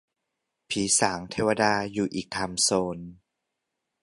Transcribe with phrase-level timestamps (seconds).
[0.69, 2.97] ผีสางเทวดาอยู่อีกไทม์โซน